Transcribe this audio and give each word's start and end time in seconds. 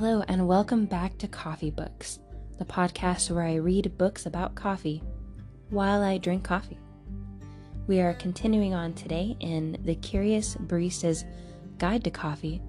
Hello, 0.00 0.24
and 0.28 0.48
welcome 0.48 0.86
back 0.86 1.18
to 1.18 1.28
Coffee 1.28 1.70
Books, 1.70 2.20
the 2.56 2.64
podcast 2.64 3.30
where 3.30 3.44
I 3.44 3.56
read 3.56 3.98
books 3.98 4.24
about 4.24 4.54
coffee 4.54 5.02
while 5.68 6.02
I 6.02 6.16
drink 6.16 6.42
coffee. 6.42 6.78
We 7.86 8.00
are 8.00 8.14
continuing 8.14 8.72
on 8.72 8.94
today 8.94 9.36
in 9.40 9.76
The 9.84 9.96
Curious 9.96 10.54
Barista's 10.54 11.26
Guide 11.76 12.02
to 12.04 12.10
Coffee, 12.10 12.62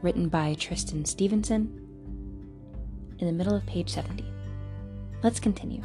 written 0.00 0.30
by 0.30 0.54
Tristan 0.54 1.04
Stevenson, 1.04 1.78
in 3.18 3.26
the 3.26 3.34
middle 3.34 3.54
of 3.54 3.66
page 3.66 3.90
70. 3.90 4.24
Let's 5.22 5.40
continue. 5.40 5.82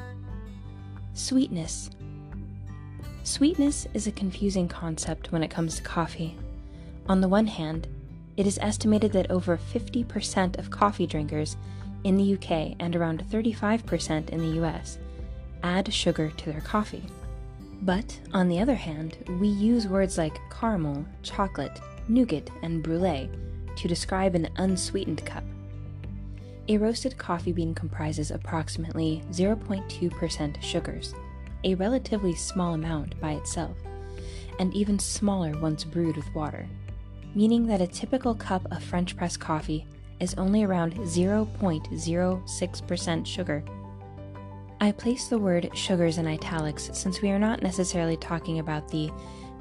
Sweetness. 1.15 1.89
Sweetness 3.23 3.87
is 3.93 4.07
a 4.07 4.11
confusing 4.13 4.69
concept 4.69 5.33
when 5.33 5.43
it 5.43 5.51
comes 5.51 5.75
to 5.75 5.83
coffee. 5.83 6.37
On 7.09 7.19
the 7.19 7.27
one 7.27 7.47
hand, 7.47 7.89
it 8.37 8.47
is 8.47 8.57
estimated 8.61 9.11
that 9.13 9.29
over 9.29 9.57
50% 9.57 10.57
of 10.57 10.71
coffee 10.71 11.05
drinkers 11.05 11.55
in 12.03 12.17
the 12.17 12.33
UK 12.33 12.75
and 12.79 12.95
around 12.95 13.23
35% 13.29 14.29
in 14.29 14.39
the 14.39 14.61
US 14.63 14.97
add 15.61 15.93
sugar 15.93 16.31
to 16.37 16.51
their 16.51 16.61
coffee. 16.61 17.03
But, 17.81 18.19
on 18.33 18.47
the 18.47 18.59
other 18.59 18.75
hand, 18.75 19.17
we 19.39 19.47
use 19.47 19.87
words 19.87 20.17
like 20.17 20.39
caramel, 20.49 21.05
chocolate, 21.21 21.81
nougat, 22.07 22.49
and 22.61 22.81
brulee 22.81 23.29
to 23.75 23.87
describe 23.87 24.35
an 24.35 24.49
unsweetened 24.57 25.25
cup. 25.25 25.43
A 26.69 26.77
roasted 26.77 27.17
coffee 27.17 27.51
bean 27.51 27.75
comprises 27.75 28.31
approximately 28.31 29.21
0.2% 29.31 30.61
sugars, 30.61 31.13
a 31.65 31.75
relatively 31.75 32.33
small 32.35 32.73
amount 32.73 33.19
by 33.19 33.33
itself, 33.33 33.75
and 34.59 34.73
even 34.73 34.97
smaller 34.97 35.57
once 35.59 35.83
brewed 35.83 36.15
with 36.15 36.33
water 36.33 36.67
meaning 37.35 37.67
that 37.67 37.81
a 37.81 37.87
typical 37.87 38.33
cup 38.35 38.65
of 38.71 38.83
French 38.83 39.17
press 39.17 39.37
coffee 39.37 39.87
is 40.19 40.33
only 40.35 40.63
around 40.63 40.93
0.06% 40.95 43.25
sugar. 43.25 43.63
I 44.79 44.91
place 44.91 45.27
the 45.27 45.39
word 45.39 45.69
sugars 45.73 46.17
in 46.17 46.27
italics 46.27 46.89
since 46.93 47.21
we 47.21 47.31
are 47.31 47.39
not 47.39 47.63
necessarily 47.63 48.17
talking 48.17 48.59
about 48.59 48.89
the 48.89 49.09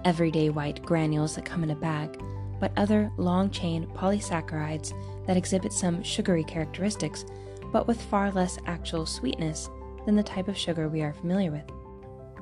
everyday 0.05 0.51
white 0.51 0.83
granules 0.83 1.37
that 1.37 1.45
come 1.45 1.63
in 1.63 1.71
a 1.71 1.77
bag, 1.77 2.21
but 2.61 2.73
other 2.77 3.11
long 3.17 3.51
chain 3.51 3.87
polysaccharides 3.95 4.93
that 5.27 5.37
exhibit 5.37 5.73
some 5.73 6.03
sugary 6.03 6.45
characteristics, 6.45 7.25
but 7.73 7.87
with 7.87 8.03
far 8.03 8.31
less 8.33 8.59
actual 8.67 9.07
sweetness 9.07 9.71
than 10.05 10.17
the 10.17 10.23
type 10.23 10.49
of 10.49 10.59
sugar 10.59 10.89
we 10.89 11.03
are 11.03 11.13
familiar 11.13 11.51
with. 11.51 11.65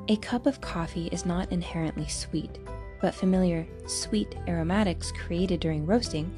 A 0.08 0.17
cup 0.17 0.47
of 0.47 0.61
coffee 0.61 1.08
is 1.12 1.27
not 1.27 1.53
inherently 1.53 2.08
sweet, 2.08 2.58
but 3.00 3.14
familiar 3.14 3.66
sweet 3.86 4.36
aromatics 4.46 5.12
created 5.12 5.60
during 5.60 5.86
roasting, 5.86 6.30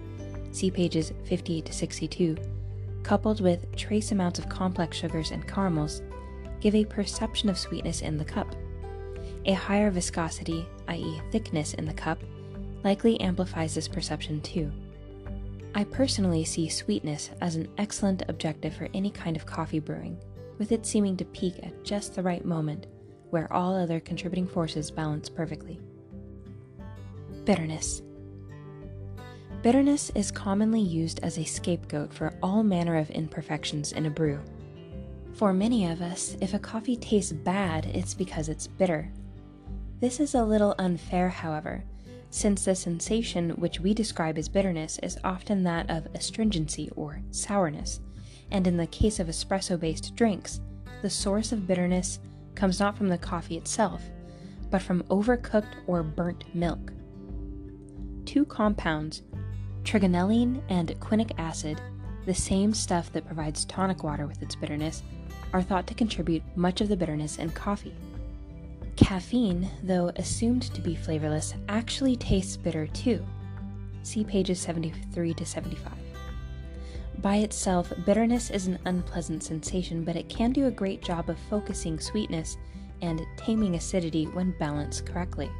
see 0.53 0.71
pages 0.71 1.13
58 1.25 1.65
to 1.67 1.73
62, 1.73 2.37
coupled 3.03 3.41
with 3.41 3.75
trace 3.77 4.13
amounts 4.13 4.39
of 4.39 4.49
complex 4.49 4.97
sugars 4.97 5.31
and 5.31 5.47
caramels, 5.49 6.03
give 6.61 6.75
a 6.75 6.85
perception 6.85 7.49
of 7.49 7.59
sweetness 7.59 8.03
in 8.03 8.17
the 8.17 8.25
cup. 8.25 8.55
A 9.47 9.53
higher 9.53 9.91
viscosity, 9.91 10.65
i.e., 10.89 11.21
thickness, 11.33 11.75
in 11.75 11.85
the 11.85 11.93
cup 11.93 12.23
likely 12.85 13.21
amplifies 13.21 13.75
this 13.75 13.89
perception 13.89 14.41
too. 14.41 14.71
I 15.75 15.85
personally 15.85 16.45
see 16.45 16.69
sweetness 16.69 17.31
as 17.41 17.57
an 17.57 17.69
excellent 17.79 18.23
objective 18.29 18.75
for 18.75 18.89
any 18.93 19.11
kind 19.11 19.37
of 19.37 19.47
coffee 19.47 19.79
brewing, 19.79 20.19
with 20.59 20.71
it 20.71 20.85
seeming 20.85 21.17
to 21.17 21.25
peak 21.25 21.55
at 21.63 21.83
just 21.83 22.15
the 22.15 22.23
right 22.23 22.45
moment 22.45 22.87
where 23.31 23.51
all 23.53 23.75
other 23.75 23.99
contributing 23.99 24.47
forces 24.47 24.91
balance 24.91 25.31
perfectly. 25.31 25.81
Bitterness. 27.45 28.03
Bitterness 29.63 30.13
is 30.15 30.31
commonly 30.31 30.81
used 30.81 31.19
as 31.25 31.39
a 31.39 31.45
scapegoat 31.45 32.15
for 32.15 32.39
all 32.41 32.63
manner 32.63 32.97
of 32.97 33.11
imperfections 33.11 33.91
in 33.91 34.07
a 34.07 34.11
brew. 34.11 34.41
For 35.35 35.53
many 35.53 35.91
of 35.91 36.03
us, 36.03 36.37
if 36.41 36.55
a 36.55 36.61
coffee 36.61 36.95
tastes 36.95 37.33
bad, 37.33 37.87
it's 37.87 38.15
because 38.15 38.49
it's 38.49 38.69
bitter. 38.69 39.11
This 39.99 40.21
is 40.21 40.37
a 40.37 40.45
little 40.45 40.77
unfair, 40.79 41.29
however, 41.31 41.83
since 42.31 42.65
the 42.65 42.77
sensation 42.77 43.51
which 43.51 43.81
we 43.81 43.93
describe 43.93 44.39
as 44.39 44.49
bitterness 44.49 45.01
is 45.03 45.19
often 45.25 45.65
that 45.65 45.91
of 45.91 46.07
astringency 46.15 46.91
or 46.95 47.21
sourness, 47.33 47.99
and 48.53 48.69
in 48.69 48.77
the 48.77 48.87
case 48.87 49.19
of 49.19 49.27
espresso 49.27 49.81
based 49.81 50.15
drinks, 50.15 50.61
the 51.03 51.11
source 51.11 51.51
of 51.51 51.67
bitterness 51.67 52.21
comes 52.55 52.79
not 52.79 52.97
from 52.97 53.09
the 53.09 53.19
coffee 53.19 53.57
itself, 53.57 54.01
but 54.71 54.81
from 54.81 55.03
overcooked 55.05 55.75
or 55.89 56.05
burnt 56.05 56.45
milk 56.55 56.93
two 58.33 58.47
compounds, 58.47 59.21
trigonelline 59.85 60.63
and 60.71 60.99
quinic 61.01 61.33
acid, 61.37 61.79
the 62.25 62.33
same 62.33 62.73
stuff 62.73 63.13
that 63.13 63.27
provides 63.27 63.67
tonic 63.67 64.03
water 64.03 64.27
with 64.27 64.41
its 64.41 64.55
bitterness, 64.55 65.03
are 65.53 65.61
thought 65.61 65.87
to 65.87 65.93
contribute 65.93 66.43
much 66.57 66.81
of 66.81 66.89
the 66.89 66.97
bitterness 66.97 67.37
in 67.37 67.51
coffee. 67.51 67.95
Caffeine, 68.97 69.69
though 69.83 70.11
assumed 70.17 70.63
to 70.63 70.81
be 70.81 70.95
flavorless, 70.95 71.53
actually 71.69 72.17
tastes 72.17 72.57
bitter 72.57 72.87
too. 72.87 73.23
See 74.03 74.25
pages 74.25 74.59
73 74.61 75.35
to 75.35 75.45
75. 75.45 75.93
By 77.19 77.37
itself, 77.37 77.93
bitterness 78.07 78.49
is 78.49 78.67
an 78.67 78.79
unpleasant 78.87 79.43
sensation, 79.43 80.05
but 80.05 80.17
it 80.17 80.31
can 80.31 80.53
do 80.53 80.69
a 80.69 80.71
great 80.71 81.03
job 81.03 81.29
of 81.29 81.39
focusing 81.51 82.01
sweetness 82.01 82.57
and 83.03 83.21
taming 83.37 83.75
acidity 83.75 84.25
when 84.25 84.53
balanced 84.59 85.05
correctly. 85.05 85.51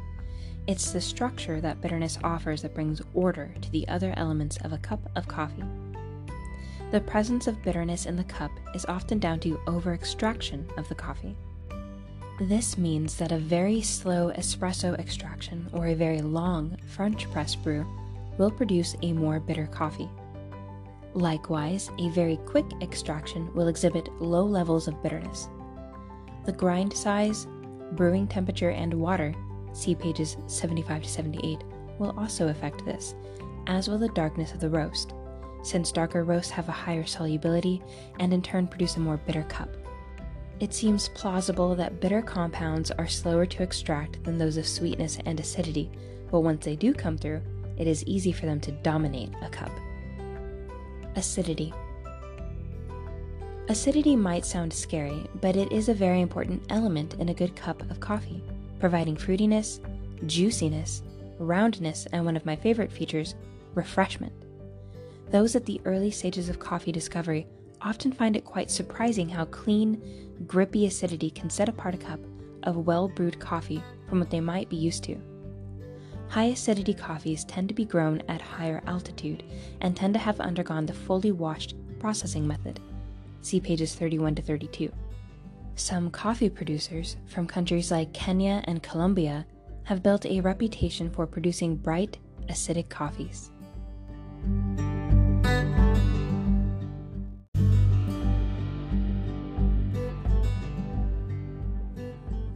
It's 0.65 0.91
the 0.91 1.01
structure 1.01 1.59
that 1.59 1.81
bitterness 1.81 2.17
offers 2.23 2.61
that 2.61 2.73
brings 2.73 3.01
order 3.13 3.53
to 3.61 3.71
the 3.71 3.85
other 3.89 4.13
elements 4.15 4.57
of 4.63 4.71
a 4.71 4.77
cup 4.77 5.01
of 5.17 5.27
coffee. 5.27 5.63
The 6.91 7.01
presence 7.01 7.47
of 7.47 7.61
bitterness 7.63 8.05
in 8.05 8.15
the 8.15 8.23
cup 8.23 8.51
is 8.73 8.85
often 8.85 9.19
down 9.19 9.41
to 9.41 9.59
over 9.67 9.93
extraction 9.93 10.65
of 10.77 10.87
the 10.87 10.95
coffee. 10.95 11.35
This 12.39 12.77
means 12.77 13.17
that 13.17 13.33
a 13.33 13.37
very 13.37 13.81
slow 13.81 14.31
espresso 14.31 14.97
extraction 14.97 15.69
or 15.73 15.87
a 15.87 15.95
very 15.95 16.21
long 16.21 16.77
French 16.87 17.29
press 17.31 17.55
brew 17.55 17.85
will 18.37 18.51
produce 18.51 18.95
a 19.01 19.11
more 19.11 19.41
bitter 19.41 19.67
coffee. 19.67 20.09
Likewise, 21.13 21.91
a 21.99 22.09
very 22.09 22.37
quick 22.45 22.65
extraction 22.81 23.53
will 23.53 23.67
exhibit 23.67 24.09
low 24.21 24.45
levels 24.45 24.87
of 24.87 25.03
bitterness. 25.03 25.49
The 26.45 26.53
grind 26.53 26.93
size, 26.93 27.47
brewing 27.91 28.27
temperature, 28.27 28.71
and 28.71 28.93
water 28.93 29.35
see 29.73 29.95
pages 29.95 30.37
75 30.47 31.03
to 31.03 31.09
78, 31.09 31.59
will 31.99 32.13
also 32.17 32.47
affect 32.47 32.85
this, 32.85 33.15
as 33.67 33.87
will 33.87 33.97
the 33.97 34.09
darkness 34.09 34.53
of 34.53 34.59
the 34.59 34.69
roast, 34.69 35.13
since 35.63 35.91
darker 35.91 36.23
roasts 36.23 36.51
have 36.51 36.69
a 36.69 36.73
higher 36.73 37.05
solubility 37.05 37.81
and 38.19 38.33
in 38.33 38.41
turn 38.41 38.67
produce 38.67 38.97
a 38.97 38.99
more 38.99 39.17
bitter 39.17 39.43
cup. 39.43 39.69
It 40.59 40.73
seems 40.73 41.09
plausible 41.09 41.75
that 41.75 41.99
bitter 41.99 42.21
compounds 42.21 42.91
are 42.91 43.07
slower 43.07 43.45
to 43.47 43.63
extract 43.63 44.23
than 44.23 44.37
those 44.37 44.57
of 44.57 44.67
sweetness 44.67 45.17
and 45.25 45.39
acidity, 45.39 45.89
but 46.31 46.41
once 46.41 46.63
they 46.63 46.75
do 46.75 46.93
come 46.93 47.17
through, 47.17 47.41
it 47.77 47.87
is 47.87 48.05
easy 48.05 48.31
for 48.31 48.45
them 48.45 48.59
to 48.61 48.71
dominate 48.71 49.31
a 49.41 49.49
cup. 49.49 49.71
Acidity. 51.15 51.73
Acidity 53.69 54.15
might 54.15 54.45
sound 54.45 54.71
scary, 54.71 55.25
but 55.41 55.55
it 55.55 55.71
is 55.71 55.89
a 55.89 55.93
very 55.93 56.21
important 56.21 56.61
element 56.69 57.15
in 57.15 57.29
a 57.29 57.33
good 57.33 57.55
cup 57.55 57.81
of 57.89 57.99
coffee 57.99 58.43
providing 58.83 59.15
fruitiness, 59.15 59.79
juiciness, 60.25 61.03
roundness, 61.39 62.05
and 62.11 62.25
one 62.25 62.35
of 62.35 62.45
my 62.45 62.53
favorite 62.53 62.91
features, 62.91 63.33
refreshment. 63.75 64.33
Those 65.31 65.55
at 65.55 65.65
the 65.65 65.79
early 65.85 66.11
stages 66.11 66.49
of 66.49 66.59
coffee 66.59 66.91
discovery 66.91 67.47
often 67.81 68.11
find 68.11 68.35
it 68.35 68.43
quite 68.43 68.69
surprising 68.69 69.29
how 69.29 69.45
clean, 69.45 70.35
grippy 70.45 70.85
acidity 70.85 71.29
can 71.29 71.49
set 71.49 71.69
apart 71.69 71.95
a 71.95 71.97
cup 71.97 72.19
of 72.63 72.85
well 72.85 73.07
brewed 73.07 73.39
coffee 73.39 73.81
from 74.09 74.19
what 74.19 74.29
they 74.29 74.41
might 74.41 74.67
be 74.67 74.75
used 74.75 75.05
to. 75.05 75.15
High 76.27 76.47
acidity 76.51 76.93
coffees 76.93 77.45
tend 77.45 77.69
to 77.69 77.73
be 77.73 77.85
grown 77.85 78.21
at 78.27 78.41
higher 78.41 78.83
altitude 78.85 79.43
and 79.79 79.95
tend 79.95 80.13
to 80.15 80.19
have 80.19 80.41
undergone 80.41 80.87
the 80.87 80.91
fully 80.91 81.31
washed 81.31 81.75
processing 81.99 82.45
method. 82.45 82.81
See 83.43 83.61
pages 83.61 83.95
31 83.95 84.35
to 84.35 84.41
32. 84.41 84.91
Some 85.75 86.11
coffee 86.11 86.49
producers 86.49 87.17
from 87.25 87.47
countries 87.47 87.89
like 87.89 88.13
Kenya 88.13 88.63
and 88.65 88.83
Colombia 88.83 89.45
have 89.83 90.03
built 90.03 90.25
a 90.25 90.39
reputation 90.39 91.09
for 91.09 91.25
producing 91.25 91.75
bright, 91.75 92.19
acidic 92.47 92.89
coffees. 92.89 93.49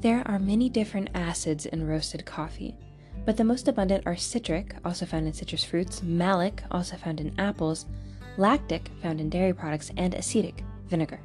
There 0.02 0.22
are 0.28 0.38
many 0.38 0.70
different 0.70 1.10
acids 1.16 1.66
in 1.66 1.88
roasted 1.88 2.24
coffee, 2.24 2.78
but 3.26 3.36
the 3.36 3.44
most 3.44 3.68
abundant 3.68 4.04
are 4.06 4.16
citric, 4.16 4.76
also 4.86 5.08
found 5.08 5.26
in 5.26 5.34
citrus 5.34 5.64
fruits, 5.64 6.04
malic, 6.04 6.62
also 6.70 6.96
found 6.96 7.20
in 7.20 7.38
apples, 7.40 7.88
lactic, 8.38 8.92
found 9.02 9.20
in 9.20 9.30
dairy 9.30 9.54
products, 9.54 9.92
and 9.98 10.14
acetic, 10.14 10.64
vinegar. 10.86 11.20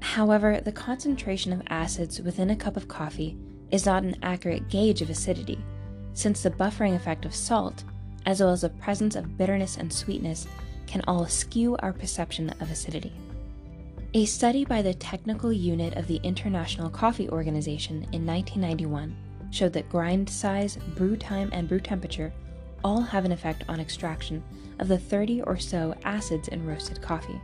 However, 0.00 0.60
the 0.60 0.72
concentration 0.72 1.52
of 1.52 1.62
acids 1.68 2.20
within 2.20 2.50
a 2.50 2.56
cup 2.56 2.76
of 2.76 2.88
coffee 2.88 3.36
is 3.70 3.86
not 3.86 4.02
an 4.02 4.16
accurate 4.22 4.68
gauge 4.68 5.02
of 5.02 5.10
acidity, 5.10 5.58
since 6.14 6.42
the 6.42 6.50
buffering 6.50 6.94
effect 6.94 7.24
of 7.24 7.34
salt, 7.34 7.84
as 8.26 8.40
well 8.40 8.50
as 8.50 8.62
the 8.62 8.68
presence 8.68 9.16
of 9.16 9.36
bitterness 9.36 9.76
and 9.76 9.92
sweetness, 9.92 10.46
can 10.86 11.02
all 11.06 11.26
skew 11.26 11.76
our 11.78 11.92
perception 11.92 12.50
of 12.60 12.70
acidity. 12.70 13.12
A 14.14 14.24
study 14.24 14.64
by 14.64 14.80
the 14.80 14.94
Technical 14.94 15.52
Unit 15.52 15.94
of 15.96 16.06
the 16.06 16.20
International 16.22 16.88
Coffee 16.88 17.28
Organization 17.28 17.96
in 18.12 18.24
1991 18.24 19.14
showed 19.50 19.72
that 19.74 19.90
grind 19.90 20.28
size, 20.28 20.76
brew 20.96 21.16
time, 21.16 21.50
and 21.52 21.68
brew 21.68 21.80
temperature 21.80 22.32
all 22.82 23.00
have 23.00 23.24
an 23.24 23.32
effect 23.32 23.64
on 23.68 23.80
extraction 23.80 24.42
of 24.78 24.88
the 24.88 24.98
30 24.98 25.42
or 25.42 25.58
so 25.58 25.94
acids 26.04 26.48
in 26.48 26.64
roasted 26.64 27.02
coffee. 27.02 27.40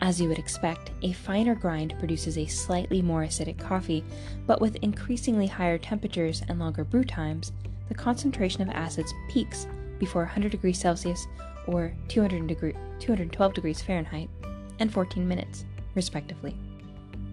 As 0.00 0.20
you 0.20 0.28
would 0.28 0.38
expect, 0.38 0.90
a 1.02 1.12
finer 1.12 1.54
grind 1.54 1.94
produces 1.98 2.38
a 2.38 2.46
slightly 2.46 3.02
more 3.02 3.22
acidic 3.22 3.58
coffee, 3.58 4.04
but 4.46 4.60
with 4.60 4.76
increasingly 4.76 5.46
higher 5.46 5.78
temperatures 5.78 6.42
and 6.48 6.58
longer 6.58 6.84
brew 6.84 7.04
times, 7.04 7.52
the 7.88 7.94
concentration 7.94 8.62
of 8.62 8.68
acids 8.70 9.12
peaks 9.28 9.66
before 9.98 10.22
100 10.22 10.50
degrees 10.50 10.78
Celsius 10.78 11.26
or 11.66 11.92
200 12.08 12.46
degree, 12.46 12.74
212 12.98 13.54
degrees 13.54 13.82
Fahrenheit 13.82 14.28
and 14.78 14.92
14 14.92 15.26
minutes, 15.26 15.64
respectively. 15.94 16.56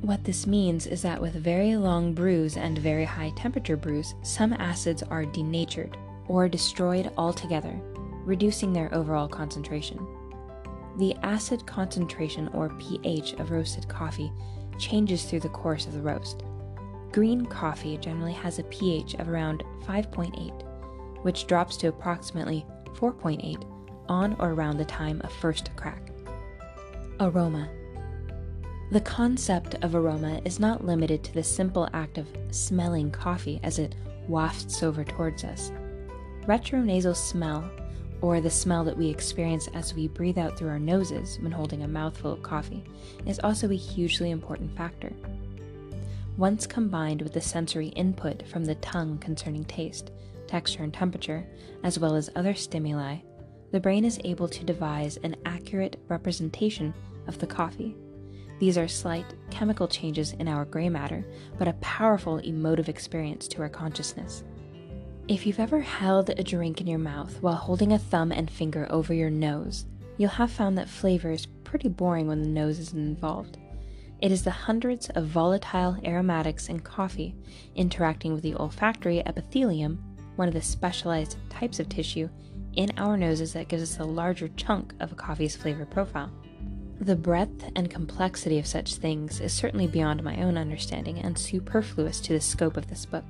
What 0.02 0.24
this 0.26 0.46
means 0.46 0.86
is 0.86 1.02
that 1.04 1.22
with 1.22 1.34
very 1.34 1.78
long 1.78 2.14
brews 2.14 2.58
and 2.58 2.78
very 2.78 3.06
high 3.06 3.32
temperature 3.38 3.78
brews, 3.78 4.16
some 4.22 4.54
acids 4.54 5.02
are 5.04 5.26
denatured 5.26 5.96
or 6.28 6.50
destroyed 6.50 7.12
altogether, 7.18 7.80
reducing 8.26 8.74
their 8.74 8.94
overall 8.94 9.28
concentration. 9.28 10.06
The 10.98 11.16
acid 11.24 11.66
concentration 11.66 12.50
or 12.50 12.70
pH 12.78 13.34
of 13.34 13.52
roasted 13.52 13.88
coffee 13.88 14.32
changes 14.78 15.24
through 15.26 15.42
the 15.42 15.50
course 15.50 15.88
of 15.88 15.94
the 15.94 16.02
roast. 16.02 16.44
Green 17.12 17.46
coffee 17.46 17.98
generally 17.98 18.34
has 18.34 18.60
a 18.60 18.64
pH 18.64 19.16
of 19.16 19.30
around 19.30 19.64
5.8, 19.86 21.24
which 21.24 21.48
drops 21.48 21.78
to 21.78 21.88
approximately 21.88 22.66
4.8 22.96 23.64
on 24.10 24.36
or 24.40 24.52
around 24.52 24.78
the 24.78 24.86
time 24.86 25.22
of 25.24 25.32
first 25.34 25.76
crack. 25.76 26.10
Aroma. 27.20 27.70
The 28.92 29.02
concept 29.02 29.76
of 29.84 29.96
aroma 29.96 30.42
is 30.46 30.60
not 30.60 30.86
limited 30.86 31.24
to 31.24 31.34
the 31.34 31.44
simple 31.44 31.90
act 31.94 32.18
of 32.18 32.28
smelling 32.52 33.10
coffee 33.10 33.60
as 33.64 33.80
it 33.80 33.96
wafts 34.28 34.84
over 34.84 35.04
towards 35.04 35.44
us. 35.44 35.72
Retronasal 36.46 37.16
smell, 37.16 37.70
or 38.24 38.40
the 38.40 38.50
smell 38.50 38.86
that 38.86 38.98
we 38.98 39.10
experience 39.10 39.68
as 39.74 39.94
we 39.94 40.08
breathe 40.08 40.38
out 40.38 40.58
through 40.58 40.70
our 40.70 40.80
noses 40.80 41.38
when 41.42 41.52
holding 41.52 41.84
a 41.84 41.88
mouthful 41.88 42.32
of 42.32 42.42
coffee, 42.42 42.82
is 43.26 43.38
also 43.44 43.70
a 43.70 43.76
hugely 43.76 44.32
important 44.32 44.74
factor. 44.78 45.12
Once 46.38 46.66
combined 46.66 47.22
with 47.22 47.34
the 47.34 47.42
sensory 47.42 47.90
input 47.90 48.48
from 48.48 48.64
the 48.64 48.76
tongue 48.76 49.18
concerning 49.18 49.66
taste, 49.66 50.12
texture, 50.48 50.84
and 50.84 50.94
temperature, 50.94 51.46
as 51.84 52.00
well 52.00 52.16
as 52.16 52.30
other 52.38 52.54
stimuli, 52.54 53.18
the 53.72 53.80
brain 53.80 54.06
is 54.06 54.22
able 54.24 54.48
to 54.48 54.64
devise 54.64 55.18
an 55.18 55.36
accurate 55.46 56.00
representation 56.08 56.94
of 57.28 57.38
the 57.40 57.48
coffee. 57.48 57.94
These 58.58 58.78
are 58.78 58.88
slight 58.88 59.26
chemical 59.52 59.90
changes 59.90 60.32
in 60.32 60.48
our 60.48 60.64
gray 60.64 60.88
matter, 60.88 61.26
but 61.60 61.68
a 61.68 61.74
powerful 61.74 62.38
emotive 62.38 62.88
experience 62.88 63.50
to 63.50 63.62
our 63.62 63.70
consciousness. 63.70 64.46
If 65.26 65.46
you've 65.46 65.60
ever 65.62 65.80
held 65.80 66.32
a 66.32 66.44
drink 66.44 66.82
in 66.82 66.88
your 66.88 67.00
mouth 67.00 67.42
while 67.42 67.56
holding 67.56 67.94
a 67.94 67.98
thumb 67.98 68.34
and 68.34 68.52
finger 68.52 68.86
over 68.90 69.14
your 69.14 69.30
nose, 69.30 69.86
you'll 70.18 70.30
have 70.32 70.52
found 70.52 70.78
that 70.78 70.90
flavor 70.90 71.32
is 71.32 71.46
pretty 71.46 71.88
boring 71.88 72.28
when 72.28 72.42
the 72.42 72.50
nose 72.50 72.78
isn't 72.78 73.00
involved. 73.00 73.58
It 74.20 74.34
is 74.34 74.44
the 74.44 74.52
hundreds 74.52 75.08
of 75.12 75.28
volatile 75.28 75.96
aromatics 76.04 76.68
in 76.68 76.82
coffee 76.82 77.36
interacting 77.74 78.34
with 78.34 78.44
the 78.44 78.56
olfactory 78.56 79.26
epithelium, 79.26 80.04
one 80.36 80.50
of 80.50 80.54
the 80.54 80.62
specialized 80.62 81.38
types 81.50 81.80
of 81.80 81.88
tissue 81.88 82.28
in 82.74 82.92
our 82.98 83.16
noses 83.16 83.54
that 83.54 83.70
gives 83.70 83.84
us 83.84 84.00
a 84.00 84.04
larger 84.04 84.50
chunk 84.50 84.94
of 85.00 85.14
a 85.14 85.16
coffee's 85.16 85.56
flavor 85.56 85.86
profile. 85.86 86.34
The 87.00 87.16
breadth 87.16 87.72
and 87.78 87.90
complexity 87.90 88.60
of 88.60 88.68
such 88.68 88.96
things 88.96 89.40
is 89.40 89.54
certainly 89.54 89.88
beyond 89.88 90.22
my 90.22 90.42
own 90.44 90.58
understanding 90.58 91.20
and 91.20 91.38
superfluous 91.38 92.20
to 92.22 92.34
the 92.34 92.42
scope 92.42 92.76
of 92.76 92.88
this 92.88 93.06
book. 93.06 93.24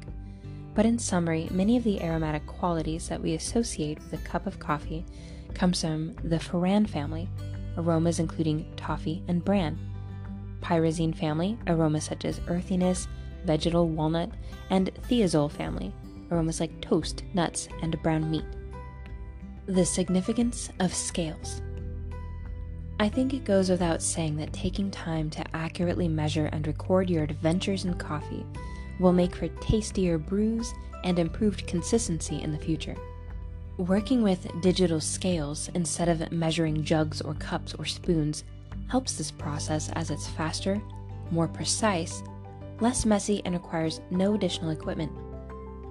But 0.75 0.85
in 0.85 0.97
summary, 0.97 1.47
many 1.51 1.77
of 1.77 1.83
the 1.83 2.01
aromatic 2.01 2.45
qualities 2.47 3.07
that 3.09 3.21
we 3.21 3.33
associate 3.33 3.99
with 3.99 4.13
a 4.13 4.25
cup 4.25 4.47
of 4.47 4.59
coffee 4.59 5.05
comes 5.53 5.81
from 5.81 6.15
the 6.23 6.37
Furan 6.37 6.89
family, 6.89 7.29
aromas 7.77 8.19
including 8.19 8.65
toffee 8.75 9.23
and 9.27 9.43
bran. 9.43 9.77
Pyrazine 10.61 11.15
family, 11.15 11.57
aromas 11.67 12.05
such 12.05 12.25
as 12.25 12.41
earthiness, 12.47 13.07
vegetal 13.45 13.87
walnut, 13.87 14.31
and 14.69 14.91
thiazole 15.09 15.51
family, 15.51 15.93
aromas 16.31 16.59
like 16.59 16.81
toast, 16.81 17.23
nuts, 17.33 17.67
and 17.81 18.01
brown 18.01 18.31
meat. 18.31 18.45
The 19.67 19.85
significance 19.85 20.69
of 20.79 20.93
scales. 20.93 21.61
I 22.99 23.09
think 23.09 23.33
it 23.33 23.43
goes 23.43 23.69
without 23.69 24.01
saying 24.01 24.37
that 24.37 24.53
taking 24.53 24.89
time 24.89 25.29
to 25.31 25.55
accurately 25.55 26.07
measure 26.07 26.45
and 26.47 26.65
record 26.65 27.09
your 27.09 27.23
adventures 27.23 27.85
in 27.85 27.93
coffee 27.95 28.45
will 28.99 29.13
make 29.13 29.35
for 29.35 29.47
tastier 29.47 30.17
brews 30.17 30.73
and 31.03 31.19
improved 31.19 31.67
consistency 31.67 32.41
in 32.41 32.51
the 32.51 32.57
future. 32.57 32.95
Working 33.77 34.21
with 34.21 34.61
digital 34.61 34.99
scales 34.99 35.69
instead 35.73 36.07
of 36.07 36.31
measuring 36.31 36.83
jugs 36.83 37.21
or 37.21 37.33
cups 37.35 37.73
or 37.73 37.85
spoons 37.85 38.43
helps 38.87 39.13
this 39.17 39.31
process 39.31 39.89
as 39.93 40.11
it's 40.11 40.27
faster, 40.27 40.81
more 41.31 41.47
precise, 41.47 42.23
less 42.79 43.05
messy, 43.05 43.41
and 43.45 43.55
requires 43.55 44.01
no 44.11 44.35
additional 44.35 44.69
equipment. 44.69 45.11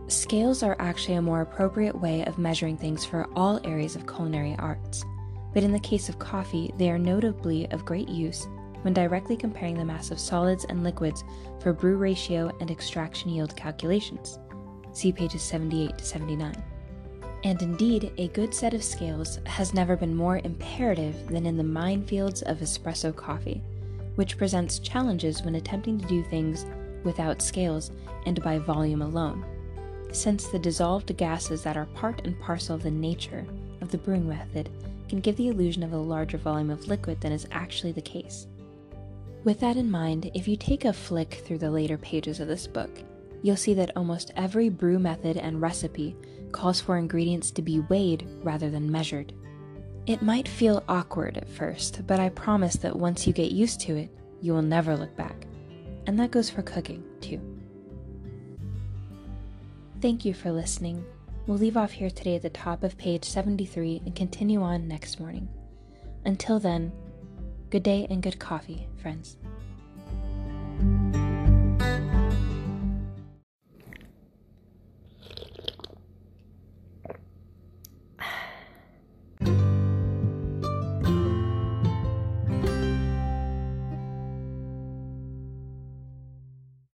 Scales 0.07 0.63
are 0.63 0.77
actually 0.79 1.15
a 1.15 1.23
more 1.23 1.41
appropriate 1.41 1.99
way 2.01 2.25
of 2.25 2.39
measuring 2.39 2.77
things 2.77 3.05
for 3.05 3.29
all 3.35 3.61
areas 3.65 3.97
of 3.97 4.07
culinary 4.07 4.55
arts, 4.59 5.05
but 5.53 5.63
in 5.63 5.73
the 5.73 5.81
case 5.81 6.09
of 6.09 6.19
coffee, 6.19 6.73
they 6.77 6.91
are 6.91 6.99
notably 6.99 7.71
of 7.73 7.85
great 7.85 8.09
use 8.09 8.47
when 8.83 8.93
directly 8.93 9.37
comparing 9.37 9.77
the 9.77 9.85
mass 9.85 10.11
of 10.11 10.21
solids 10.21 10.65
and 10.67 10.85
liquids 10.85 11.25
for 11.61 11.73
brew 11.73 11.97
ratio 11.97 12.55
and 12.61 12.71
extraction 12.71 13.31
yield 13.31 13.57
calculations. 13.57 14.39
See 14.93 15.13
pages 15.13 15.43
78 15.43 15.99
to 15.99 16.05
79. 16.05 16.63
And 17.45 17.61
indeed, 17.61 18.13
a 18.19 18.29
good 18.29 18.55
set 18.55 18.75
of 18.75 18.85
scales 18.85 19.39
has 19.47 19.75
never 19.75 19.97
been 19.97 20.15
more 20.15 20.39
imperative 20.45 21.29
than 21.29 21.47
in 21.47 21.57
the 21.57 21.63
minefields 21.63 22.43
of 22.43 22.59
espresso 22.59 23.15
coffee, 23.15 23.63
which 24.15 24.39
presents 24.39 24.79
challenges 24.79 25.43
when 25.43 25.57
attempting 25.57 25.99
to 25.99 26.07
do 26.07 26.23
things 26.23 26.67
without 27.03 27.43
scales 27.43 27.91
and 28.27 28.43
by 28.43 28.59
volume 28.59 29.03
alone, 29.03 29.45
since 30.13 30.47
the 30.49 30.59
dissolved 30.59 31.17
gases 31.17 31.63
that 31.63 31.77
are 31.77 31.87
part 31.87 32.25
and 32.25 32.39
parcel 32.39 32.77
of 32.77 32.83
the 32.83 32.91
nature 32.91 33.45
of 33.81 33.91
the 33.91 33.99
brewing 33.99 34.29
method 34.29 34.69
can 35.09 35.21
give 35.21 35.37
the 35.37 35.49
illusion 35.49 35.83
of 35.83 35.93
a 35.93 35.97
larger 35.97 36.39
volume 36.39 36.71
of 36.71 36.87
liquid 36.87 37.21
than 37.21 37.33
is 37.33 37.49
actually 37.51 37.93
the 37.93 38.01
case. 38.01 38.47
With 39.45 39.59
that 39.61 39.77
in 39.77 39.91
mind, 39.91 40.31
if 40.35 40.47
you 40.47 40.57
take 40.57 40.85
a 40.85 40.93
flick 40.93 41.43
through 41.45 41.59
the 41.59 41.71
later 41.71 41.99
pages 41.99 42.39
of 42.39 42.47
this 42.47 42.67
book, 42.69 43.03
you'll 43.43 43.57
see 43.57 43.75
that 43.75 43.97
almost 43.97 44.31
every 44.37 44.69
brew 44.69 45.01
method 45.01 45.37
and 45.37 45.61
recipe 45.61 46.17
calls 46.53 46.81
for 46.81 46.97
ingredients 46.97 47.51
to 47.53 47.63
be 47.63 47.81
weighed 47.81 48.27
rather 48.43 48.71
than 48.71 48.91
measured. 48.91 49.33
It 50.07 50.23
might 50.23 50.47
feel 50.47 50.85
awkward 50.89 51.39
at 51.39 51.49
first, 51.49 52.07
but 52.07 52.21
I 52.21 52.29
promise 52.29 52.77
that 52.77 52.95
once 52.95 53.27
you 53.27 53.33
get 53.33 53.53
used 53.53 53.81
to 53.83 53.97
it, 53.97 54.11
you 54.41 54.53
will 54.53 54.63
never 54.63 54.97
look 54.97 55.15
back. 55.17 55.47
And 56.07 56.19
that 56.19 56.31
goes 56.31 56.51
for 56.51 56.63
cooking, 56.63 57.05
too. 57.21 57.41
Thank 60.01 60.25
you 60.25 60.35
for 60.35 60.51
listening. 60.53 61.05
We'll 61.47 61.59
leave 61.59 61.77
off 61.77 61.93
here 61.93 62.11
today 62.11 62.37
at 62.37 62.43
the 62.43 62.51
top 62.51 62.83
of 62.83 62.99
page 62.99 63.25
73 63.25 64.03
and 64.05 64.15
continue 64.15 64.63
on 64.63 64.87
next 64.87 65.19
morning. 65.19 65.49
Until 66.25 66.59
then, 66.61 66.93
Good 67.73 67.85
day 67.85 68.07
and 68.11 68.23
good 68.23 68.39
coffee, 68.39 68.87
friends. 69.01 69.39